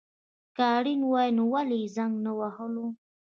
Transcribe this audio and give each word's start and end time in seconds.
که 0.55 0.63
اړين 0.77 1.01
وای 1.11 1.29
نو 1.37 1.43
ولي 1.53 1.77
يي 1.83 1.87
زنګ 1.95 2.13
نه 2.25 2.31
وهلو 2.39 2.85